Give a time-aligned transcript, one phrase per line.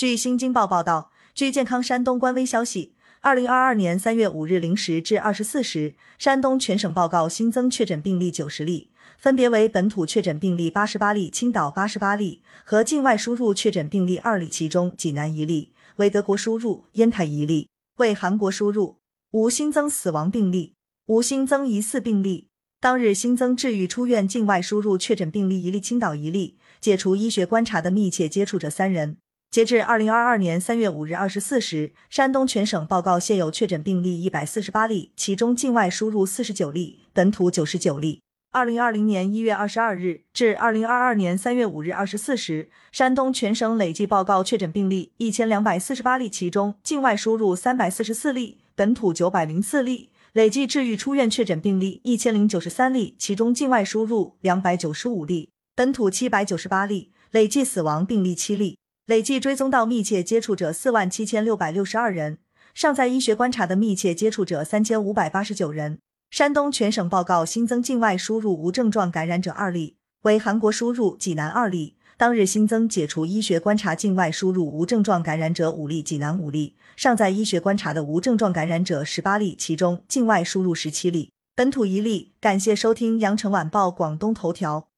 [0.00, 18.96] 据新京报报道，据健康山东官微消息，二零二二年三月五日零时至二十四时，山东全省报告新增确诊病例九十例，分别为本土确诊病例八十八例，青岛八十八例和境外输入确诊病例二例，其中济南一例为德国输入，烟台一例为韩国输入，
[19.32, 20.72] 无新增死亡病例，
[21.08, 22.48] 无新增疑似病例。
[22.80, 29.18] 当日新增治愈出院境外输入确诊病例一例，青岛一例，解除医学观察的密切接触者三人。
[29.50, 38.20] 截至二零二二年三月五日二十四时，山东全省报告现有确诊病例一百四十八例，其中境外输入四十九例，本土九十九例。
[38.52, 50.10] 二零二零年一月二十二日至二零二二年三月五日二十四时，山东全省累计报告确诊病例一千两百四十八例，其中境外输入三百四十四例，本土九百零四例。
[50.32, 57.10] 累计治愈出院确诊病例一千零九十三例，其中境外输入两百九十五例，本土七百九十八例。
[57.32, 58.76] 累计死亡病例七例。
[59.10, 62.38] 累计追踪到密切接触者四万七千六百六十二人，
[62.72, 65.98] 尚在医学观察的密切接触者三千五百八十九人。
[66.30, 71.96] 山东全省报告新增境外输入无症状感染者二例，为韩国输入，济南二例。
[72.16, 76.76] 当日新增解除医学观察境外输入无症状感染者五例，济南五例。
[76.94, 82.30] 尚在医学观察的无症状感染者十八例，其中境外输入十七例，本土一例。
[82.40, 84.89] 感谢收听羊城晚报广东头条。